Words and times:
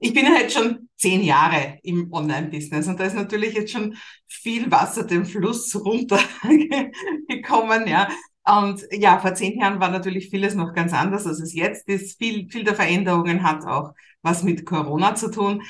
Ich 0.00 0.14
bin 0.14 0.24
ja 0.24 0.40
jetzt 0.40 0.54
schon 0.54 0.88
zehn 0.96 1.22
Jahre 1.22 1.78
im 1.82 2.12
Online-Business 2.12 2.88
und 2.88 2.98
da 2.98 3.04
ist 3.04 3.14
natürlich 3.14 3.54
jetzt 3.54 3.72
schon 3.72 3.96
viel 4.26 4.70
Wasser 4.70 5.04
den 5.04 5.26
Fluss 5.26 5.76
runtergekommen, 5.76 7.86
ja. 7.86 8.08
Und 8.44 8.82
ja, 8.90 9.18
vor 9.18 9.34
zehn 9.34 9.60
Jahren 9.60 9.78
war 9.78 9.90
natürlich 9.90 10.30
vieles 10.30 10.54
noch 10.54 10.72
ganz 10.72 10.94
anders, 10.94 11.26
als 11.26 11.40
es 11.40 11.54
jetzt 11.54 11.86
ist. 11.88 12.18
Viel, 12.18 12.48
viel 12.48 12.64
der 12.64 12.74
Veränderungen 12.74 13.42
hat 13.42 13.66
auch 13.66 13.92
was 14.22 14.42
mit 14.42 14.64
Corona 14.64 15.14
zu 15.14 15.30
tun. 15.30 15.62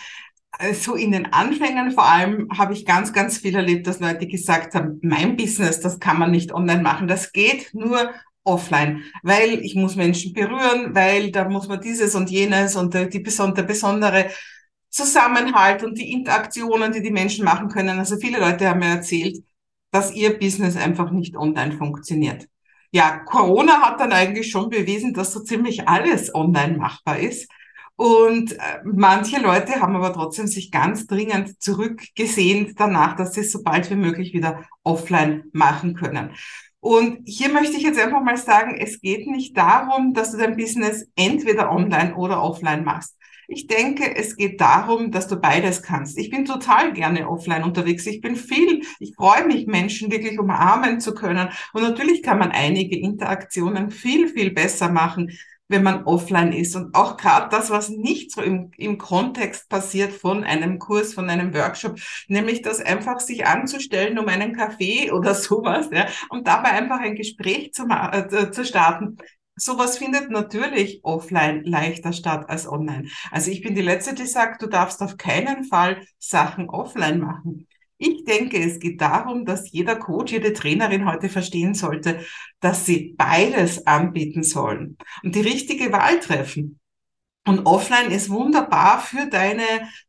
So 0.74 0.94
in 0.94 1.12
den 1.12 1.32
Anfängen 1.32 1.90
vor 1.90 2.04
allem 2.04 2.48
habe 2.56 2.72
ich 2.72 2.86
ganz, 2.86 3.12
ganz 3.12 3.38
viel 3.38 3.56
erlebt, 3.56 3.86
dass 3.86 4.00
Leute 4.00 4.26
gesagt 4.26 4.74
haben, 4.74 5.00
mein 5.02 5.36
Business, 5.36 5.80
das 5.80 5.98
kann 5.98 6.18
man 6.18 6.30
nicht 6.30 6.52
online 6.52 6.82
machen. 6.82 7.08
Das 7.08 7.32
geht 7.32 7.74
nur 7.74 8.12
offline, 8.50 9.02
weil 9.22 9.60
ich 9.60 9.74
muss 9.74 9.96
Menschen 9.96 10.32
berühren, 10.32 10.94
weil 10.94 11.30
da 11.30 11.48
muss 11.48 11.68
man 11.68 11.80
dieses 11.80 12.14
und 12.14 12.30
jenes 12.30 12.76
und 12.76 12.94
die 12.94 13.20
besondere, 13.20 13.64
besondere 13.64 14.30
Zusammenhalt 14.90 15.84
und 15.84 15.96
die 15.98 16.12
Interaktionen, 16.12 16.92
die 16.92 17.02
die 17.02 17.12
Menschen 17.12 17.44
machen 17.44 17.68
können. 17.68 17.98
Also 17.98 18.16
viele 18.18 18.40
Leute 18.40 18.68
haben 18.68 18.80
mir 18.80 18.86
erzählt, 18.86 19.38
dass 19.90 20.12
ihr 20.14 20.38
Business 20.38 20.76
einfach 20.76 21.10
nicht 21.10 21.36
online 21.36 21.72
funktioniert. 21.72 22.48
Ja, 22.92 23.18
Corona 23.20 23.82
hat 23.82 24.00
dann 24.00 24.12
eigentlich 24.12 24.50
schon 24.50 24.68
bewiesen, 24.68 25.14
dass 25.14 25.32
so 25.32 25.40
ziemlich 25.40 25.88
alles 25.88 26.34
online 26.34 26.76
machbar 26.76 27.18
ist. 27.20 27.48
Und 27.94 28.52
äh, 28.52 28.80
manche 28.84 29.40
Leute 29.40 29.80
haben 29.80 29.94
aber 29.94 30.12
trotzdem 30.12 30.46
sich 30.46 30.70
ganz 30.70 31.06
dringend 31.06 31.62
zurückgesehnt 31.62 32.80
danach, 32.80 33.14
dass 33.14 33.34
sie 33.34 33.40
es 33.42 33.52
so 33.52 33.62
bald 33.62 33.90
wie 33.90 33.96
möglich 33.96 34.32
wieder 34.32 34.64
offline 34.82 35.44
machen 35.52 35.94
können. 35.94 36.30
Und 36.80 37.20
hier 37.26 37.50
möchte 37.50 37.76
ich 37.76 37.82
jetzt 37.82 38.00
einfach 38.00 38.22
mal 38.22 38.38
sagen, 38.38 38.76
es 38.78 39.00
geht 39.00 39.26
nicht 39.26 39.56
darum, 39.56 40.14
dass 40.14 40.32
du 40.32 40.38
dein 40.38 40.56
Business 40.56 41.06
entweder 41.14 41.70
online 41.70 42.16
oder 42.16 42.42
offline 42.42 42.84
machst. 42.84 43.16
Ich 43.52 43.66
denke, 43.66 44.16
es 44.16 44.36
geht 44.36 44.60
darum, 44.60 45.10
dass 45.10 45.26
du 45.26 45.36
beides 45.36 45.82
kannst. 45.82 46.16
Ich 46.18 46.30
bin 46.30 46.44
total 46.44 46.92
gerne 46.92 47.28
offline 47.28 47.64
unterwegs. 47.64 48.06
Ich 48.06 48.20
bin 48.20 48.36
viel, 48.36 48.82
ich 49.00 49.14
freue 49.16 49.44
mich, 49.44 49.66
Menschen 49.66 50.10
wirklich 50.10 50.38
umarmen 50.38 51.00
zu 51.00 51.14
können. 51.14 51.48
Und 51.72 51.82
natürlich 51.82 52.22
kann 52.22 52.38
man 52.38 52.52
einige 52.52 52.96
Interaktionen 52.96 53.90
viel, 53.90 54.28
viel 54.28 54.52
besser 54.52 54.90
machen, 54.90 55.32
wenn 55.70 55.84
man 55.84 56.04
offline 56.04 56.52
ist. 56.52 56.74
Und 56.74 56.94
auch 56.94 57.16
gerade 57.16 57.48
das, 57.48 57.70
was 57.70 57.88
nicht 57.88 58.32
so 58.32 58.42
im, 58.42 58.72
im 58.76 58.98
Kontext 58.98 59.68
passiert 59.68 60.12
von 60.12 60.44
einem 60.44 60.78
Kurs, 60.78 61.14
von 61.14 61.30
einem 61.30 61.54
Workshop, 61.54 61.98
nämlich 62.28 62.60
das 62.62 62.80
einfach 62.80 63.20
sich 63.20 63.46
anzustellen 63.46 64.18
um 64.18 64.28
einen 64.28 64.54
Kaffee 64.54 65.10
oder 65.12 65.34
sowas, 65.34 65.88
ja, 65.92 66.06
und 66.28 66.46
dabei 66.46 66.70
einfach 66.70 67.00
ein 67.00 67.14
Gespräch 67.14 67.72
zu, 67.72 67.86
äh, 67.88 68.50
zu 68.50 68.64
starten. 68.64 69.16
Sowas 69.56 69.98
findet 69.98 70.30
natürlich 70.30 71.00
offline 71.02 71.64
leichter 71.64 72.12
statt 72.12 72.48
als 72.48 72.66
online. 72.66 73.08
Also 73.30 73.50
ich 73.50 73.62
bin 73.62 73.74
die 73.74 73.82
Letzte, 73.82 74.14
die 74.14 74.26
sagt, 74.26 74.62
du 74.62 74.66
darfst 74.66 75.02
auf 75.02 75.16
keinen 75.18 75.64
Fall 75.64 76.02
Sachen 76.18 76.68
offline 76.70 77.20
machen. 77.20 77.68
Ich 78.02 78.24
denke, 78.24 78.58
es 78.58 78.78
geht 78.80 79.02
darum, 79.02 79.44
dass 79.44 79.70
jeder 79.72 79.94
Coach, 79.94 80.32
jede 80.32 80.54
Trainerin 80.54 81.04
heute 81.04 81.28
verstehen 81.28 81.74
sollte, 81.74 82.20
dass 82.58 82.86
sie 82.86 83.14
beides 83.18 83.86
anbieten 83.86 84.42
sollen 84.42 84.96
und 85.22 85.34
die 85.34 85.42
richtige 85.42 85.92
Wahl 85.92 86.18
treffen. 86.18 86.79
Und 87.46 87.64
offline 87.64 88.10
ist 88.10 88.28
wunderbar 88.28 89.00
für 89.00 89.26
deine, 89.26 89.64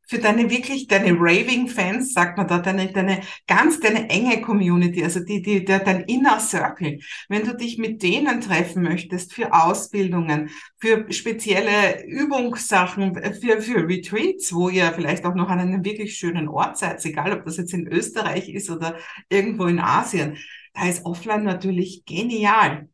für 0.06 0.20
deine 0.20 0.50
wirklich, 0.50 0.88
deine 0.88 1.14
Raving-Fans, 1.14 2.14
sagt 2.14 2.38
man 2.38 2.46
da, 2.46 2.60
deine, 2.60 2.92
deine, 2.92 3.22
ganz 3.48 3.80
deine 3.80 4.10
enge 4.10 4.42
Community, 4.42 5.02
also 5.02 5.22
die, 5.22 5.42
die, 5.42 5.64
der, 5.64 5.80
dein 5.80 6.02
Inner 6.04 6.42
Circle. 6.42 7.00
Wenn 7.30 7.46
du 7.46 7.56
dich 7.56 7.78
mit 7.78 8.04
denen 8.04 8.42
treffen 8.42 8.84
möchtest 8.84 9.34
für 9.34 9.54
Ausbildungen, 9.54 10.50
für 10.78 11.10
spezielle 11.14 12.06
Übungssachen, 12.06 13.16
für, 13.42 13.62
für 13.62 13.88
Retreats, 13.88 14.54
wo 14.54 14.68
ihr 14.68 14.92
vielleicht 14.92 15.26
auch 15.26 15.36
noch 15.36 15.48
an 15.48 15.60
einem 15.60 15.86
wirklich 15.86 16.18
schönen 16.18 16.50
Ort 16.50 16.78
seid, 16.78 17.04
egal 17.06 17.32
ob 17.32 17.46
das 17.46 17.56
jetzt 17.56 17.74
in 17.74 17.88
Österreich 17.88 18.50
ist 18.50 18.70
oder 18.70 18.98
irgendwo 19.30 19.68
in 19.68 19.80
Asien, 19.80 20.38
da 20.74 20.88
ist 20.90 21.06
offline 21.06 21.44
natürlich 21.44 22.04
genial. 22.06 22.90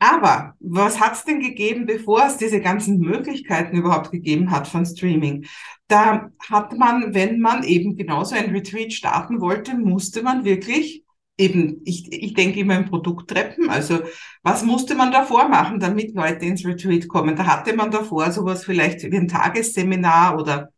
Aber 0.00 0.54
was 0.60 0.98
hat 0.98 1.12
es 1.12 1.24
denn 1.24 1.40
gegeben, 1.40 1.84
bevor 1.84 2.24
es 2.24 2.38
diese 2.38 2.60
ganzen 2.60 2.98
Möglichkeiten 3.00 3.76
überhaupt 3.76 4.10
gegeben 4.10 4.50
hat 4.50 4.66
von 4.66 4.86
Streaming? 4.86 5.46
Da 5.88 6.30
hat 6.48 6.76
man, 6.78 7.14
wenn 7.14 7.38
man 7.38 7.64
eben 7.64 7.96
genauso 7.96 8.34
ein 8.34 8.50
Retreat 8.50 8.94
starten 8.94 9.40
wollte, 9.42 9.76
musste 9.76 10.22
man 10.22 10.44
wirklich 10.44 11.04
eben, 11.36 11.82
ich, 11.84 12.10
ich 12.12 12.32
denke 12.34 12.60
immer 12.60 12.76
in 12.78 12.86
Produkttreppen, 12.86 13.68
also 13.68 14.00
was 14.42 14.64
musste 14.64 14.94
man 14.94 15.12
davor 15.12 15.48
machen, 15.48 15.80
damit 15.80 16.14
Leute 16.14 16.46
ins 16.46 16.64
Retreat 16.64 17.06
kommen? 17.08 17.36
Da 17.36 17.46
hatte 17.46 17.76
man 17.76 17.90
davor 17.90 18.32
sowas 18.32 18.64
vielleicht 18.64 19.02
wie 19.02 19.16
ein 19.16 19.28
Tagesseminar 19.28 20.38
oder 20.38 20.70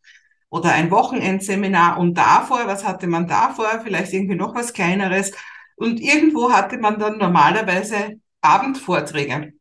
oder 0.50 0.72
ein 0.72 0.90
Wochenendseminar 0.90 1.98
und 1.98 2.14
davor, 2.18 2.66
was 2.66 2.84
hatte 2.86 3.06
man 3.06 3.26
davor? 3.26 3.80
Vielleicht 3.84 4.12
irgendwie 4.12 4.34
noch 4.34 4.54
was 4.54 4.74
kleineres. 4.74 5.32
Und 5.76 5.98
irgendwo 6.00 6.52
hatte 6.52 6.76
man 6.78 6.98
dann 6.98 7.16
normalerweise 7.18 8.20
Abendvorträge. 8.42 9.54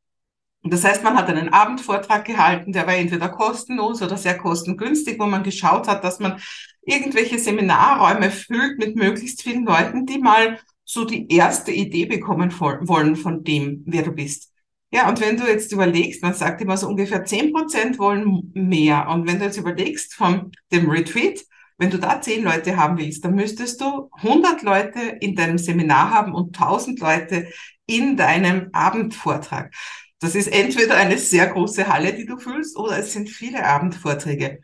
Und 0.63 0.73
das 0.73 0.83
heißt, 0.83 1.03
man 1.03 1.17
hat 1.17 1.27
einen 1.29 1.49
Abendvortrag 1.49 2.25
gehalten, 2.25 2.71
der 2.71 2.85
war 2.85 2.95
entweder 2.95 3.29
kostenlos 3.29 4.01
oder 4.01 4.17
sehr 4.17 4.37
kostengünstig, 4.37 5.19
wo 5.19 5.25
man 5.25 5.43
geschaut 5.43 5.87
hat, 5.87 6.03
dass 6.03 6.19
man 6.19 6.39
irgendwelche 6.83 7.39
Seminarräume 7.39 8.29
füllt 8.29 8.77
mit 8.77 8.95
möglichst 8.95 9.41
vielen 9.41 9.65
Leuten, 9.65 10.05
die 10.05 10.19
mal 10.19 10.59
so 10.83 11.05
die 11.05 11.31
erste 11.33 11.71
Idee 11.71 12.05
bekommen 12.05 12.51
wollen 12.59 13.15
von 13.15 13.43
dem, 13.43 13.83
wer 13.85 14.03
du 14.03 14.11
bist. 14.11 14.51
Ja, 14.93 15.07
und 15.07 15.21
wenn 15.21 15.37
du 15.37 15.47
jetzt 15.47 15.71
überlegst, 15.71 16.21
man 16.21 16.33
sagt 16.33 16.61
immer 16.61 16.75
so 16.75 16.87
ungefähr 16.87 17.23
zehn 17.23 17.53
Prozent 17.53 17.97
wollen 17.97 18.51
mehr. 18.53 19.07
Und 19.07 19.25
wenn 19.25 19.39
du 19.39 19.45
jetzt 19.45 19.57
überlegst 19.57 20.13
von 20.13 20.51
dem 20.71 20.89
Retreat, 20.89 21.45
wenn 21.81 21.89
du 21.89 21.97
da 21.97 22.21
zehn 22.21 22.43
Leute 22.43 22.77
haben 22.77 22.99
willst, 22.99 23.25
dann 23.25 23.33
müsstest 23.33 23.81
du 23.81 24.11
100 24.21 24.61
Leute 24.61 24.99
in 25.19 25.35
deinem 25.35 25.57
Seminar 25.57 26.11
haben 26.11 26.35
und 26.35 26.55
1000 26.55 26.99
Leute 26.99 27.47
in 27.87 28.15
deinem 28.15 28.69
Abendvortrag. 28.71 29.73
Das 30.19 30.35
ist 30.35 30.45
entweder 30.47 30.95
eine 30.95 31.17
sehr 31.17 31.47
große 31.47 31.87
Halle, 31.87 32.13
die 32.13 32.27
du 32.27 32.37
füllst, 32.37 32.77
oder 32.77 32.99
es 32.99 33.13
sind 33.13 33.31
viele 33.31 33.65
Abendvorträge. 33.65 34.59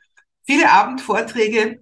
Viele 0.45 0.71
Abendvorträge, 0.71 1.79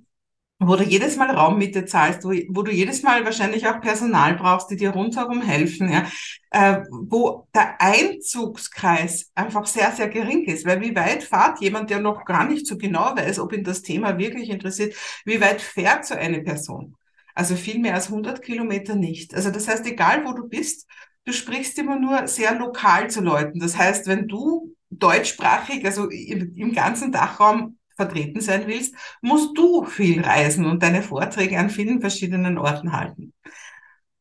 wo 0.60 0.76
du 0.78 0.84
jedes 0.84 1.18
Mal 1.18 1.32
Raummiete 1.32 1.86
zahlst, 1.86 2.24
wo, 2.24 2.30
wo 2.30 2.64
du 2.64 2.72
jedes 2.72 3.04
Mal 3.04 3.26
wahrscheinlich 3.26 3.68
auch 3.68 3.82
Personal 3.82 4.36
brauchst, 4.36 4.72
die 4.72 4.78
dir 4.78 4.92
rundherum 4.92 5.42
helfen, 5.42 5.92
ja, 5.92 6.06
äh, 6.52 6.84
wo 6.90 7.48
der 7.54 7.82
Einzugskreis 7.82 9.32
einfach 9.36 9.66
sehr, 9.66 9.92
sehr 9.92 10.08
gering 10.08 10.46
ist. 10.46 10.66
Weil 10.66 10.80
wie 10.82 10.96
weit 10.96 11.24
fahrt 11.24 11.60
jemand, 11.60 11.90
der 11.90 12.00
noch 12.00 12.24
gar 12.24 12.48
nicht 12.48 12.66
so 12.68 12.78
genau 12.78 13.16
weiß, 13.16 13.40
ob 13.40 13.52
ihn 13.52 13.64
das 13.64 13.82
Thema 13.82 14.18
wirklich 14.18 14.50
interessiert, 14.50 14.96
wie 15.26 15.42
weit 15.42 15.62
fährt 15.62 16.06
so 16.06 16.16
eine 16.16 16.42
Person? 16.42 16.96
Also 17.34 17.56
viel 17.56 17.80
mehr 17.80 17.96
als 17.96 18.08
100 18.08 18.42
Kilometer 18.42 18.96
nicht. 18.96 19.36
Also 19.36 19.52
das 19.52 19.68
heißt, 19.68 19.86
egal 19.86 20.24
wo 20.26 20.32
du 20.32 20.48
bist, 20.48 20.88
du 21.26 21.34
sprichst 21.34 21.78
immer 21.80 22.00
nur 22.00 22.28
sehr 22.28 22.56
lokal 22.56 23.10
zu 23.10 23.20
Leuten. 23.20 23.60
Das 23.60 23.78
heißt, 23.78 24.08
wenn 24.08 24.30
du 24.30 24.74
deutschsprachig, 24.90 25.86
also 25.86 26.10
im, 26.10 26.56
im 26.56 26.74
ganzen 26.74 27.12
Dachraum 27.12 27.78
vertreten 27.96 28.42
sein 28.42 28.68
willst, 28.68 28.96
musst 29.22 29.58
du 29.58 29.86
viel 29.86 30.22
reisen 30.22 30.66
und 30.66 30.84
deine 30.84 31.02
Vorträge 31.02 31.58
an 31.58 31.70
vielen 31.70 32.02
verschiedenen 32.02 32.58
Orten 32.58 32.92
halten. 32.92 33.34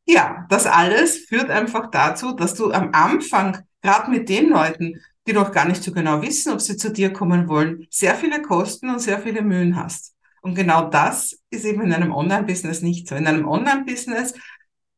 Ja, 0.07 0.47
das 0.51 0.67
alles 0.67 1.19
führt 1.27 1.51
einfach 1.51 1.91
dazu, 1.91 2.33
dass 2.33 2.55
du 2.55 2.73
am 2.73 2.91
Anfang, 2.93 3.59
gerade 3.81 4.11
mit 4.11 4.29
den 4.29 4.51
Leuten, 4.51 5.01
die 5.27 5.33
noch 5.33 5.53
gar 5.53 5.67
nicht 5.67 5.83
so 5.83 5.93
genau 5.93 6.21
wissen, 6.23 6.53
ob 6.53 6.61
sie 6.61 6.77
zu 6.77 6.93
dir 6.93 7.13
kommen 7.13 7.49
wollen, 7.49 7.87
sehr 7.91 8.15
viele 8.15 8.43
Kosten 8.43 8.91
und 8.91 9.01
sehr 9.01 9.19
viele 9.19 9.43
Mühen 9.43 9.77
hast. 9.77 10.15
Und 10.43 10.55
genau 10.55 10.91
das 10.91 11.39
ist 11.49 11.65
eben 11.65 11.81
in 11.81 11.93
einem 11.95 12.13
Online-Business 12.13 12.83
nicht 12.83 13.09
so. 13.09 13.15
In 13.15 13.27
einem 13.27 13.49
Online-Business 13.49 14.35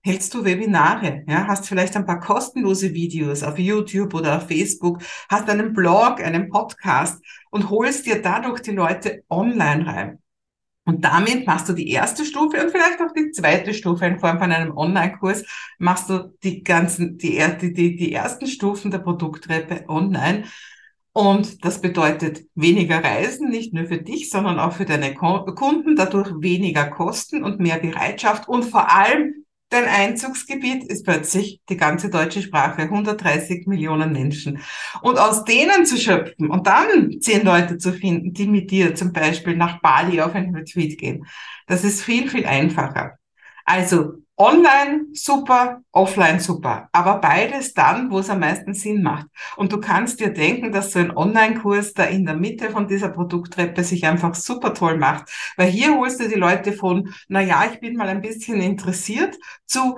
hältst 0.06 0.32
du 0.34 0.44
Webinare, 0.44 1.24
ja, 1.26 1.48
hast 1.48 1.66
vielleicht 1.66 1.96
ein 1.96 2.06
paar 2.06 2.20
kostenlose 2.20 2.94
Videos 2.94 3.42
auf 3.42 3.58
YouTube 3.58 4.14
oder 4.14 4.36
auf 4.36 4.46
Facebook, 4.46 5.02
hast 5.28 5.50
einen 5.50 5.72
Blog, 5.72 6.22
einen 6.22 6.48
Podcast 6.48 7.20
und 7.50 7.70
holst 7.70 8.06
dir 8.06 8.22
dadurch 8.22 8.60
die 8.60 8.70
Leute 8.70 9.24
online 9.28 9.84
rein. 9.84 10.18
Und 10.84 11.04
damit 11.04 11.48
machst 11.48 11.68
du 11.68 11.72
die 11.72 11.90
erste 11.90 12.24
Stufe 12.24 12.62
und 12.62 12.70
vielleicht 12.70 13.00
auch 13.00 13.12
die 13.12 13.32
zweite 13.32 13.74
Stufe 13.74 14.06
in 14.06 14.20
Form 14.20 14.38
von 14.38 14.52
einem 14.52 14.76
Online-Kurs, 14.76 15.42
machst 15.78 16.08
du 16.08 16.32
die 16.44 16.62
ganzen, 16.62 17.18
die, 17.18 17.42
die, 17.60 17.96
die, 17.96 18.12
ersten 18.12 18.46
Stufen 18.46 18.92
der 18.92 18.98
Produkttreppe 18.98 19.88
online. 19.88 20.44
Und 21.12 21.64
das 21.64 21.80
bedeutet 21.80 22.44
weniger 22.54 23.02
Reisen, 23.02 23.48
nicht 23.48 23.74
nur 23.74 23.86
für 23.86 23.98
dich, 23.98 24.30
sondern 24.30 24.60
auch 24.60 24.74
für 24.74 24.84
deine 24.84 25.14
Kunden, 25.14 25.96
dadurch 25.96 26.30
weniger 26.38 26.84
Kosten 26.84 27.42
und 27.42 27.58
mehr 27.58 27.80
Bereitschaft 27.80 28.46
und 28.48 28.62
vor 28.62 28.94
allem 28.94 29.45
Dein 29.68 29.86
Einzugsgebiet 29.86 30.84
ist 30.84 31.04
plötzlich 31.04 31.60
die 31.68 31.76
ganze 31.76 32.08
deutsche 32.08 32.40
Sprache, 32.40 32.82
130 32.82 33.66
Millionen 33.66 34.12
Menschen. 34.12 34.60
Und 35.02 35.18
aus 35.18 35.44
denen 35.44 35.84
zu 35.86 35.96
schöpfen 35.96 36.50
und 36.50 36.68
dann 36.68 37.20
zehn 37.20 37.44
Leute 37.44 37.76
zu 37.76 37.92
finden, 37.92 38.32
die 38.32 38.46
mit 38.46 38.70
dir 38.70 38.94
zum 38.94 39.12
Beispiel 39.12 39.56
nach 39.56 39.80
Bali 39.80 40.20
auf 40.20 40.34
ein 40.34 40.54
Retreat 40.54 40.96
gehen, 40.98 41.26
das 41.66 41.82
ist 41.82 42.02
viel, 42.02 42.30
viel 42.30 42.46
einfacher. 42.46 43.18
Also 43.66 44.14
Online 44.38 45.06
super, 45.14 45.80
offline 45.92 46.40
super, 46.40 46.90
aber 46.92 47.22
beides 47.22 47.72
dann, 47.72 48.10
wo 48.10 48.18
es 48.18 48.28
am 48.28 48.40
meisten 48.40 48.74
Sinn 48.74 49.02
macht. 49.02 49.28
Und 49.56 49.72
du 49.72 49.80
kannst 49.80 50.20
dir 50.20 50.28
denken, 50.28 50.72
dass 50.72 50.92
so 50.92 50.98
ein 50.98 51.16
Online-Kurs 51.16 51.94
da 51.94 52.04
in 52.04 52.26
der 52.26 52.34
Mitte 52.34 52.68
von 52.68 52.86
dieser 52.86 53.08
Produkttreppe 53.08 53.82
sich 53.82 54.04
einfach 54.06 54.34
super 54.34 54.74
toll 54.74 54.98
macht, 54.98 55.30
weil 55.56 55.70
hier 55.70 55.96
holst 55.96 56.20
du 56.20 56.28
die 56.28 56.34
Leute 56.34 56.74
von, 56.74 57.14
na 57.28 57.40
ja, 57.40 57.64
ich 57.72 57.80
bin 57.80 57.96
mal 57.96 58.08
ein 58.08 58.20
bisschen 58.20 58.60
interessiert, 58.60 59.38
zu, 59.64 59.96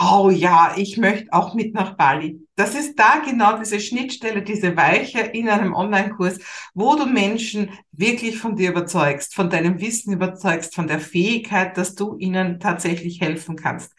oh 0.00 0.30
ja, 0.30 0.74
ich 0.76 0.96
möchte 0.96 1.32
auch 1.32 1.54
mit 1.54 1.74
nach 1.74 1.96
Bali. 1.96 2.40
Das 2.56 2.74
ist 2.74 2.98
da 2.98 3.20
genau 3.24 3.58
diese 3.58 3.80
Schnittstelle, 3.80 4.42
diese 4.42 4.76
Weiche 4.76 5.20
in 5.20 5.48
einem 5.48 5.74
Online-Kurs, 5.74 6.38
wo 6.74 6.94
du 6.96 7.06
Menschen 7.06 7.70
wirklich 7.92 8.38
von 8.38 8.56
dir 8.56 8.70
überzeugst, 8.70 9.34
von 9.34 9.50
deinem 9.50 9.80
Wissen 9.80 10.12
überzeugst, 10.12 10.74
von 10.74 10.86
der 10.86 11.00
Fähigkeit, 11.00 11.76
dass 11.76 11.94
du 11.94 12.16
ihnen 12.16 12.60
tatsächlich 12.60 13.20
helfen 13.20 13.56
kannst. 13.56 13.92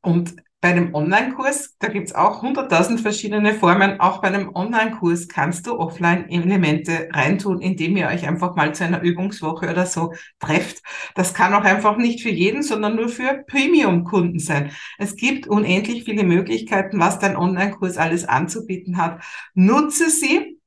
Und 0.00 0.36
bei 0.66 0.72
einem 0.72 0.96
Online-Kurs, 0.96 1.76
da 1.78 1.86
gibt's 1.86 2.12
auch 2.12 2.42
hunderttausend 2.42 3.00
verschiedene 3.00 3.54
Formen. 3.54 4.00
Auch 4.00 4.20
bei 4.20 4.26
einem 4.26 4.50
Online-Kurs 4.52 5.28
kannst 5.28 5.68
du 5.68 5.78
Offline-Elemente 5.78 7.08
reintun, 7.12 7.60
indem 7.60 7.96
ihr 7.96 8.08
euch 8.08 8.26
einfach 8.26 8.56
mal 8.56 8.74
zu 8.74 8.82
einer 8.82 9.00
Übungswoche 9.00 9.70
oder 9.70 9.86
so 9.86 10.12
trefft. 10.40 10.82
Das 11.14 11.34
kann 11.34 11.54
auch 11.54 11.62
einfach 11.62 11.98
nicht 11.98 12.20
für 12.20 12.30
jeden, 12.30 12.64
sondern 12.64 12.96
nur 12.96 13.08
für 13.08 13.44
Premium-Kunden 13.46 14.40
sein. 14.40 14.72
Es 14.98 15.14
gibt 15.14 15.46
unendlich 15.46 16.02
viele 16.02 16.24
Möglichkeiten, 16.24 16.98
was 16.98 17.20
dein 17.20 17.36
Online-Kurs 17.36 17.96
alles 17.96 18.24
anzubieten 18.24 18.96
hat. 18.96 19.22
Nutze 19.54 20.10
sie 20.10 20.58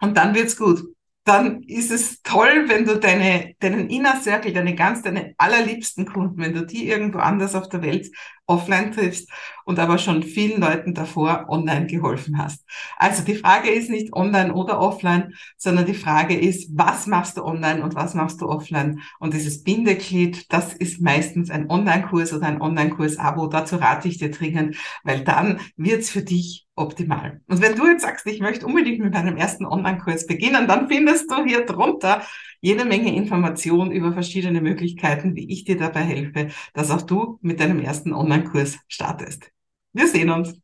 und 0.00 0.16
dann 0.16 0.34
wird's 0.34 0.56
gut 0.56 0.93
dann 1.24 1.62
ist 1.62 1.90
es 1.90 2.20
toll, 2.22 2.64
wenn 2.68 2.84
du 2.84 2.98
deine, 2.98 3.54
deinen 3.60 3.88
Inner 3.88 4.20
Circle, 4.20 4.52
deine 4.52 4.74
ganz, 4.74 5.02
deine 5.02 5.34
allerliebsten 5.38 6.04
Kunden, 6.04 6.36
wenn 6.38 6.52
du 6.52 6.66
die 6.66 6.86
irgendwo 6.86 7.18
anders 7.18 7.54
auf 7.54 7.68
der 7.70 7.82
Welt 7.82 8.10
offline 8.46 8.92
triffst 8.92 9.30
und 9.64 9.78
aber 9.78 9.96
schon 9.96 10.22
vielen 10.22 10.60
Leuten 10.60 10.92
davor 10.92 11.46
online 11.48 11.86
geholfen 11.86 12.36
hast. 12.36 12.62
Also 12.98 13.24
die 13.24 13.36
Frage 13.36 13.70
ist 13.70 13.88
nicht 13.88 14.12
online 14.12 14.52
oder 14.52 14.78
offline, 14.80 15.32
sondern 15.56 15.86
die 15.86 15.94
Frage 15.94 16.38
ist, 16.38 16.70
was 16.76 17.06
machst 17.06 17.38
du 17.38 17.44
online 17.44 17.82
und 17.82 17.94
was 17.94 18.12
machst 18.12 18.42
du 18.42 18.48
offline? 18.48 19.00
Und 19.18 19.32
dieses 19.32 19.62
Bindeglied, 19.62 20.52
das 20.52 20.74
ist 20.74 21.00
meistens 21.00 21.50
ein 21.50 21.70
Online-Kurs 21.70 22.34
oder 22.34 22.46
ein 22.46 22.60
Online-Kurs-Abo. 22.60 23.46
Dazu 23.46 23.76
rate 23.76 24.08
ich 24.08 24.18
dir 24.18 24.30
dringend, 24.30 24.76
weil 25.04 25.24
dann 25.24 25.60
wird's 25.76 26.10
für 26.10 26.22
dich 26.22 26.63
optimal. 26.76 27.40
Und 27.46 27.62
wenn 27.62 27.76
du 27.76 27.86
jetzt 27.86 28.02
sagst, 28.02 28.26
ich 28.26 28.40
möchte 28.40 28.66
unbedingt 28.66 29.00
mit 29.00 29.12
meinem 29.12 29.36
ersten 29.36 29.64
Online-Kurs 29.64 30.26
beginnen, 30.26 30.66
dann 30.66 30.88
findest 30.88 31.30
du 31.30 31.44
hier 31.44 31.64
drunter 31.64 32.22
jede 32.60 32.84
Menge 32.84 33.14
Informationen 33.14 33.92
über 33.92 34.12
verschiedene 34.12 34.60
Möglichkeiten, 34.60 35.36
wie 35.36 35.50
ich 35.52 35.64
dir 35.64 35.76
dabei 35.76 36.00
helfe, 36.00 36.48
dass 36.72 36.90
auch 36.90 37.02
du 37.02 37.38
mit 37.42 37.60
deinem 37.60 37.78
ersten 37.80 38.12
Online-Kurs 38.12 38.78
startest. 38.88 39.50
Wir 39.92 40.08
sehen 40.08 40.30
uns. 40.30 40.63